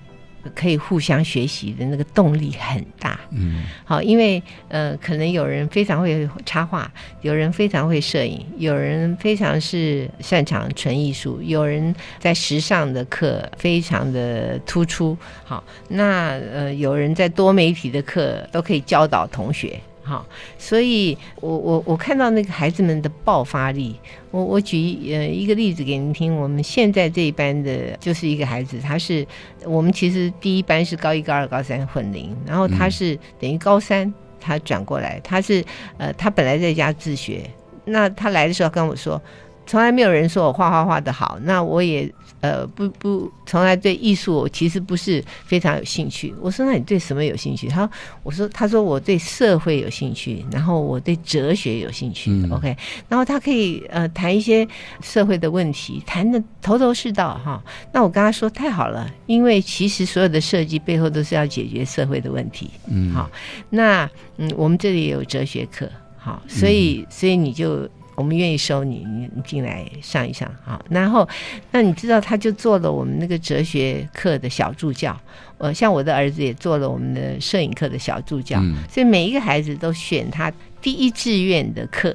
[0.55, 3.19] 可以互相学习的那个动力很大。
[3.31, 6.91] 嗯，好，因为呃，可能有人非常会插画，
[7.23, 15.17] 有人非常会摄影，有人非常是擅长纯艺术，有人在时尚的课非常的突出。
[15.45, 19.79] 好，那呃，有人在多媒体的课都可以教导同学。
[20.09, 20.25] 好，
[20.57, 23.95] 所以我我我看到那个孩子们的爆发力，
[24.31, 24.79] 我我举
[25.13, 26.35] 呃一个例子给您听。
[26.35, 29.27] 我们现在这一班的就是一个孩子，他是
[29.67, 35.63] 我们其实第一班是高一、高二、高三混龄，然后他是等于高三他转过来，他是
[35.99, 37.43] 呃他本来在家自学，
[37.85, 39.21] 那他来的时候跟我说，
[39.67, 46.35] 从来没有人说我画画画的好，那我也呃不不从来对艺术我其实不是非常有兴趣。
[46.41, 47.69] 我说那你对什么有兴趣？
[47.69, 47.91] 他说
[48.23, 52.31] 我说他说我对社会有兴趣，然后我对哲学有兴趣。
[52.31, 52.77] 嗯 OK，
[53.09, 54.67] 然后他可以呃谈一些
[55.01, 57.63] 社会的问题，谈的头头是道哈。
[57.93, 62.71] 那我跟他说太好了，因为其实所有的设计背后都是要解决社会的问题。
[62.87, 63.31] 嗯好，
[63.71, 71.27] 那嗯，我们这里有哲学课，好，所以、所以你就我们愿意收你，你你进来上一上，好，然后
[71.71, 75.19] 那你知道他就做了我们那个哲学课的小助教，
[75.59, 80.53] 呃，像我的儿子也做了我们的摄影课的小助教，嗯所以每一个孩子都选他
[80.83, 82.15] 第一志愿的课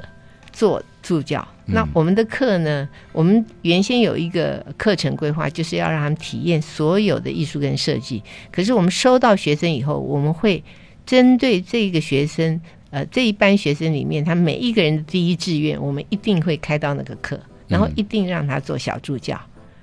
[0.51, 1.47] 做助教。
[1.65, 2.87] 那嗯我们的课呢？
[3.13, 8.21] 我们原先有一个课程规划，就是要让他们体验所有的艺术跟设计。
[8.51, 10.61] 可是我们收到学生以后，我们会
[11.05, 12.59] 针对这个学生，
[12.93, 19.35] 呃，这一班学生里面，他每一个人的第一志愿，我们一定会开到那个课，然后一定让他做小助教。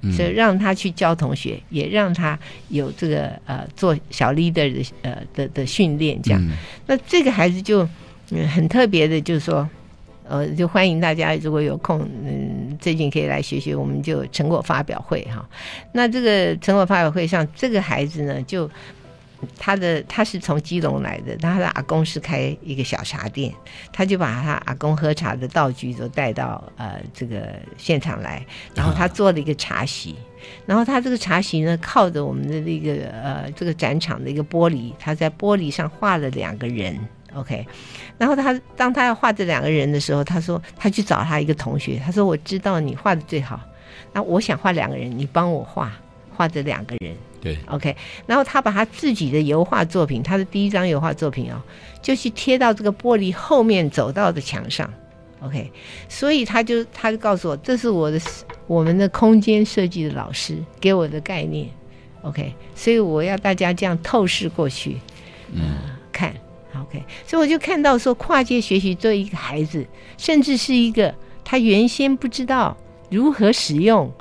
[0.02, 2.38] 嗯所以让他去教同学，也让他
[2.70, 6.40] 有这个呃做小 leader 的呃的的训练，这样。
[6.42, 6.52] 嗯
[6.86, 7.86] 那这个孩子就
[8.30, 9.68] 嗯很特别的，就是说，
[10.26, 15.46] 呃，就欢迎大家如果有空，嗯，最近可以来学学，我们就成果发表会哈。
[15.92, 18.70] 那这个成果发表会上，这个孩子呢，就
[19.58, 23.52] 他的他是从基隆来的，他的阿公是开一个小茶店，
[23.92, 30.16] 他就把他阿公喝茶的道具都带到呃这个现场来，然后他做了一个茶席。
[30.64, 36.98] 然后他这个茶席呢，靠着我们的那个呃这个展场的一个玻璃，他在玻璃上画了两个人
[37.34, 37.66] ，OK。
[38.16, 43.60] 然后他当他要画这两个人的时候，他说他去找他一个同学，他说我知道你画的最好，
[44.14, 45.92] 那我想画两个人，你帮我画
[46.34, 47.96] 画这两个人对，，OK。
[48.26, 51.60] 然后他把他自己的油画作品，他的第一张油画作品哦，
[52.02, 54.92] 就去贴到这个玻璃后面走道的墙上。
[55.42, 55.72] OK，
[56.06, 58.20] 所以他就他就告诉我，这是我的
[58.66, 61.66] 我们的空间设计的老师给我的概念。
[62.20, 64.98] OK，所以我要大家这样透视过去，
[65.54, 65.78] 嗯
[66.12, 66.34] 看
[66.78, 69.86] OK，所以我就看到说，跨界学习对一个孩子，
[70.18, 72.76] 甚至是一个他原先不知道
[73.10, 74.12] 如何使用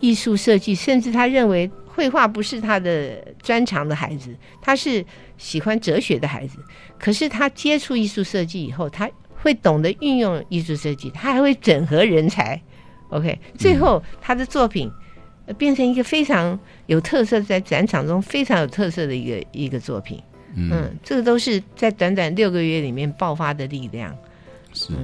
[0.00, 5.04] 艺术设计，甚至他认为绘画不是他的专长的孩子，他是
[5.36, 6.58] 喜欢哲学的孩子。
[6.98, 12.60] 可是他接触艺术设计以后，他会懂得运用艺术设计，他还会整合人才。
[13.10, 14.90] OK，最后他的作品
[15.44, 20.18] 呃变成一个非常有特色，在展场中非常有特色的一个一个作品。
[20.54, 24.16] 嗯，嗯，这个都是在短短六个月里面爆发的力量。
[24.72, 24.94] 是。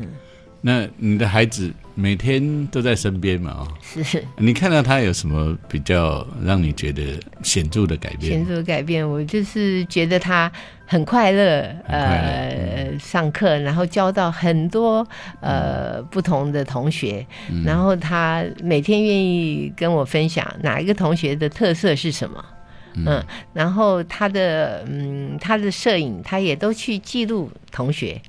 [0.61, 3.51] 那你的孩子每天都在身边嘛？
[3.53, 3.69] 哦，
[4.03, 4.25] 是。
[4.37, 8.47] 你看到他有什么比较让你觉得显著的改变显？
[8.47, 10.51] 著的改变，我就是觉得他
[10.85, 15.07] 很快乐，快呃，上课然后交到很多
[15.41, 17.25] 呃不同的同学，
[17.65, 22.45] 然后他每天愿意跟我分享哪一个同学的特色是什么。
[23.07, 28.21] 嗯，然后他的嗯，他的摄影，他也都去记录同学，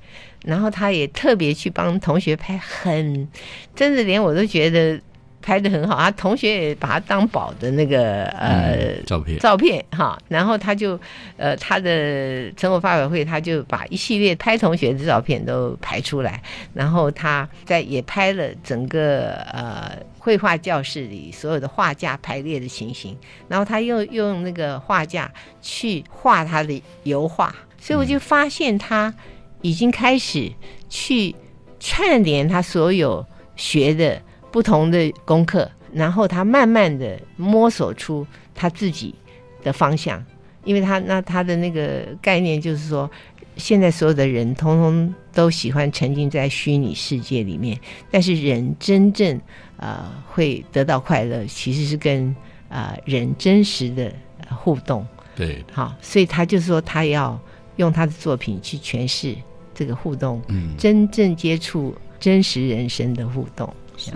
[0.44, 3.28] 然后他也特别去帮同学拍很，
[3.74, 5.00] 真的连我都觉得
[5.42, 9.38] 拍的很好，他同学也把他当宝的那个呃、嗯照片。
[9.38, 11.00] 照片哈，然后他就
[11.38, 16.42] 呃他的成果发表会，他就把一系列拍同学的照片都拍出来，
[16.74, 23.16] 然后他在也拍了整个呃绘画教室里所有的画架排列的情形，
[23.48, 25.32] 然后他又用那个画架
[25.62, 29.14] 去画他的油画，所以我就发现他
[29.62, 30.50] 已经开始
[30.88, 31.34] 去
[31.78, 33.24] 串联他所有
[33.56, 39.14] 学的不同的功课，然后他慢慢的摸索出他自己
[39.62, 40.24] 的方向，
[40.64, 43.10] 因为他那他的那个概念就是说。
[43.56, 47.78] 现在所有的人通通都喜欢沉浸在虚拟世界里面，
[48.10, 49.38] 但是人真正
[49.76, 52.34] 呃会得到快乐，其实是跟
[52.70, 54.10] 呃人真实的
[54.48, 55.06] 互动。
[55.36, 57.38] 对，好，所以他就说他要
[57.76, 59.36] 用他的作品去诠释
[59.80, 63.74] 这个互动，嗯，真正接触真实人生的互动。
[63.96, 64.10] 是。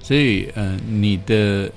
[0.00, 1.70] 所以呃，你的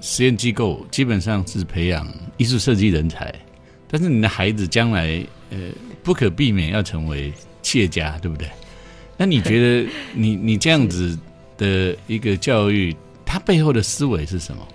[0.00, 3.32] 实验机构基本上是培养艺术设计人才，
[3.88, 5.58] 但是你的孩子将来呃
[6.02, 7.32] 不可避免要成为
[7.62, 8.48] 企业家，对不对？
[9.16, 11.16] 那你觉得你你这样子
[11.56, 14.66] 的一个教育，它背后的思维是什么？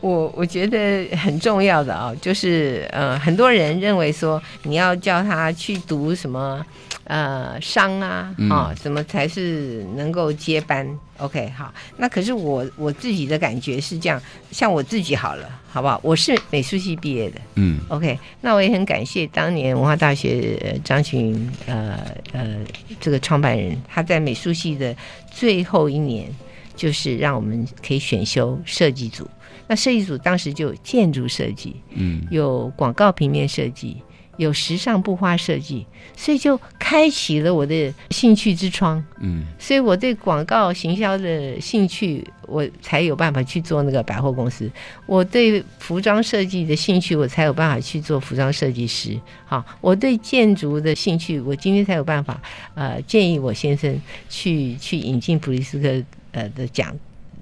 [0.00, 6.64] 我我觉得很重要的啊，就是呃，很多人认为说你要叫他去读什么
[7.04, 10.88] 呃商啊，啊、怎么才是能够接班
[11.18, 14.20] ？OK，好，那可是我我自己的感觉是这样，
[14.50, 16.00] 像我自己好了，好不好？
[16.02, 21.98] 我是美术系毕业的，嗯 OK，那我也很感谢当年文化大学呃张群呃
[22.32, 22.56] 呃
[22.98, 24.96] 这个创办人，他在美术系的
[25.30, 26.26] 最后一年，
[26.74, 29.28] 就是让我们可以选修设计组。
[29.70, 33.98] 那设计组当时就有建筑设计，嗯有广告平面设计，
[34.36, 39.00] 有时尚布花设计，所以就开启了我的兴趣之窗。
[39.20, 44.66] 嗯所以我对广告行销的兴趣，我才有办法去做那个百货公司；
[45.06, 49.16] 我对服装设计的兴趣，我才有办法去做服装设计师。
[49.46, 52.42] 好，我对建筑的兴趣，我今天才有办法
[52.74, 53.96] 呃建议我先生
[54.28, 56.92] 去去引进普利斯克呃的奖。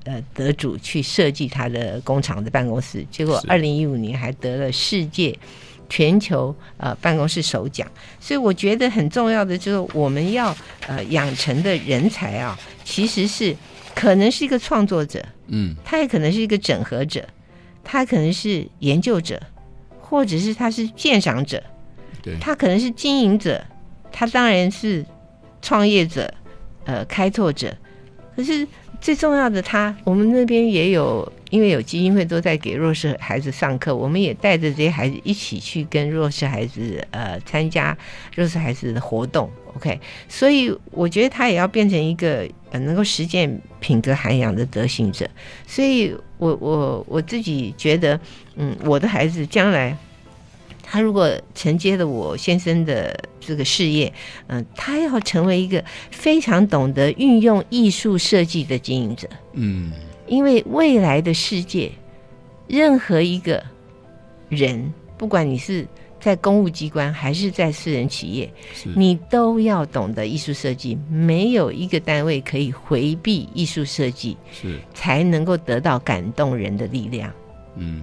[0.08, 5.38] 呃，得主去设计他的工厂的办公室，结果是二零一五年还得了世界
[5.86, 7.86] 全球呃办公室首奖。
[8.18, 10.56] 所以我觉得很重要的就是我们要
[10.86, 13.54] 呃养成的人才啊，其实是
[13.94, 17.22] 可能是一个创作者，嗯他也可能是一个整合者，
[17.84, 19.38] 他可能是研究者，
[20.00, 21.62] 或者是他是鉴赏者，
[22.22, 23.62] 对，他可能是经营者，
[24.10, 25.04] 他当然是
[25.60, 26.32] 创业者，
[26.86, 27.76] 呃，开拓者。
[28.34, 28.64] 可是
[29.00, 37.96] 最重要的他，我们那边也有，因为有基金会都在给弱势孩子上课，我们也带着这些孩子一起去跟弱势孩子呃参加
[38.34, 39.48] 弱势孩子的活动。
[39.76, 45.28] OK，所以我觉得他也要变成一个呃能够实践品格涵养的德行者。
[45.66, 48.18] 所以我我我自己觉得，
[48.56, 49.96] 嗯，我的孩子将来。
[50.90, 54.10] 他如果承接了我先生的这个事业，
[54.46, 59.92] 嗯、他要成为一个非常懂得运用艺术设计的经营者，嗯
[60.26, 61.90] 因为未来的世界，
[62.66, 63.62] 任何一个
[64.48, 65.86] 人，不管你是
[66.20, 68.50] 在公务机关还是在私人企业，
[68.96, 70.98] 你都要懂得艺术设计。
[71.10, 77.32] 没有一个单位可以回避艺术设计，是才能够得到感动人的力量。
[77.76, 78.02] 嗯，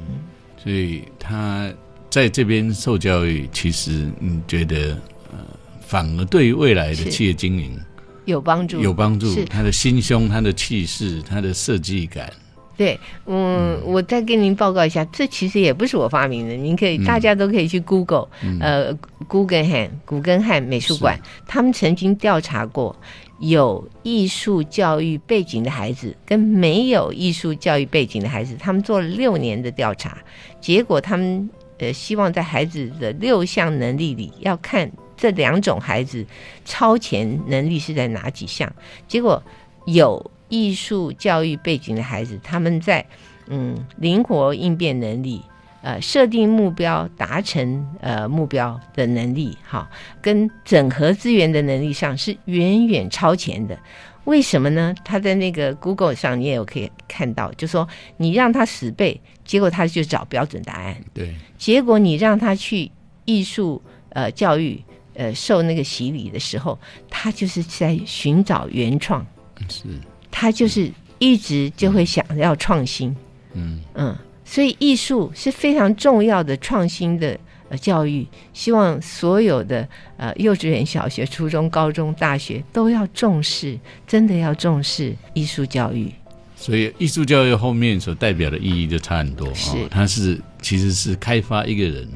[0.57, 1.71] 所以他
[2.16, 4.97] 在这边受教育，其实你觉得
[5.34, 5.39] 呃，
[5.82, 7.78] 反而对于未来的企业经营
[8.24, 9.36] 有帮助，有帮助。
[9.43, 12.32] 他的心胸、他的气势、他的设计感，
[12.78, 18.59] 对，嗯，我再跟您报告一下，这其实也不是我发明的，您可以，嗯大家都可以去 Google，、嗯。
[18.61, 18.97] 呃
[19.28, 22.95] ，Guggenheim 古根汉美术馆，他们曾经调查过
[23.39, 30.18] 有艺术教育背景的孩子跟没有艺术教育背景的孩子，他们做了六年的调查，
[30.61, 36.26] 结果他们呃希望在孩子的六项能力里要看这两种孩子
[36.63, 38.71] 超前能力是在哪几项，
[39.07, 39.41] 结果
[39.86, 43.05] 有艺术教育背景的孩子，他们在
[43.47, 45.41] 嗯灵活应变能力、
[45.82, 49.89] 呃设定目标、达成呃目标的能力，哈，
[50.21, 53.78] 跟整合资源的能力上是远远超前的。
[54.26, 54.93] 为什么呢？
[55.03, 60.95] 他在那个 Google 上你也有可以看到，就说你让他死背，结果他就找标准答案。
[61.13, 62.91] 对，结果你让他去
[63.26, 66.78] 艺术呃教育呃受那个洗礼的时候，
[67.09, 69.26] 他就是在寻找原创，
[69.69, 69.84] 是，
[70.32, 73.15] 他就是一直就会想要创新，
[73.53, 77.39] 嗯，嗯，所以艺术是非常重要的创新的
[77.70, 79.88] 呃教育，希望所有的
[80.18, 86.11] 呃幼稚园、小学、初中、高中、大学都要重视，真的要重视艺术教育。
[86.55, 92.07] 所以艺术教育后面所代表的意义就差很多是哦，它是其实是开发一个人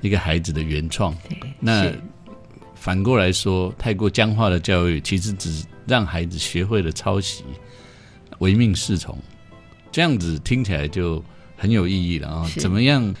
[0.00, 1.16] 一个孩子的原创。
[1.28, 1.92] 对，那
[2.74, 7.44] 反过来说，太过僵化的教育，其实只让孩子学会了抄袭，
[8.40, 9.16] 唯命是从，
[9.92, 11.24] 这样子听起来就
[11.56, 13.14] 很有意义了啊、是怎么样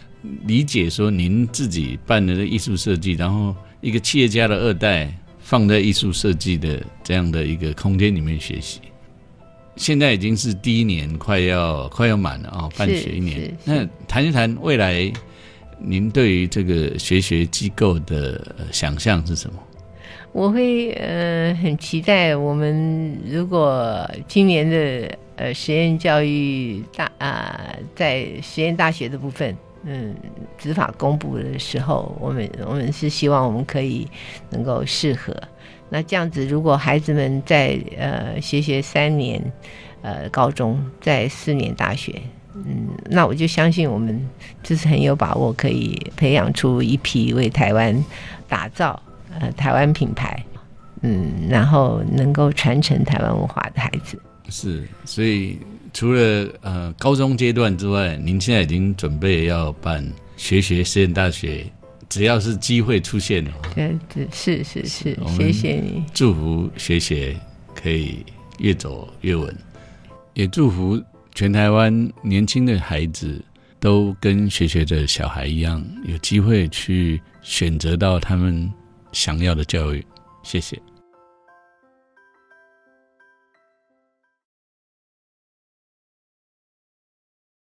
[0.46, 8.80] 理解说您自己办的艺术设计，然后一个企业家的二代放在艺术设计的这样的一个空间里面学习？
[9.76, 13.52] 现在已经是第一年，快要快要满了啊、办是学一年。
[13.64, 15.12] 那谈一谈未来，
[15.78, 19.58] 您对于这个学学机构的呃想象是什么？
[20.32, 30.14] 我会呃很期待，我们如果今年的呃实验教育大啊、在实验大学的部分，嗯，
[30.56, 34.08] 执法公布的时候，我们我们是希望我们可以
[34.50, 35.36] 能够适合。
[35.90, 39.40] 那这样子，如果孩子们在呃学学三年
[40.02, 42.20] 呃高中，在四年大学，
[42.54, 44.26] 嗯，那我就相信我们
[44.62, 48.04] 就是很有把握可以培养出一批为台湾
[48.48, 49.00] 打造
[49.38, 50.42] 呃台湾品牌，
[51.02, 54.18] 嗯，然后能够传承台湾文化的孩子。
[54.48, 55.58] 是，所以
[55.94, 60.04] 除了呃高中阶段之外，您现在已经准备要办
[60.36, 61.64] 学学实验大学，
[62.08, 66.04] 只要是机会出现了，对对，是是是谢谢你。
[66.12, 67.36] 祝福学学
[67.74, 68.26] 可以
[68.58, 69.56] 越走越稳，
[70.34, 71.00] 也祝福
[71.32, 73.40] 全台湾年轻的孩子
[73.78, 78.68] 都跟学学的小孩一样，有机会去选择到他们
[79.12, 80.04] 想要的教育。
[80.42, 80.76] 谢谢。